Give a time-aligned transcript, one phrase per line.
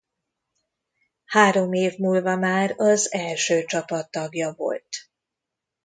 [1.25, 5.09] Három év múlva már az első csapat tagja volt.